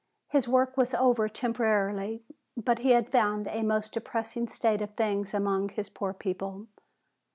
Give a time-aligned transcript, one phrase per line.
[0.29, 2.23] His work was over temporarily,
[2.57, 6.65] but he had found a most depressing state of things among his poor people.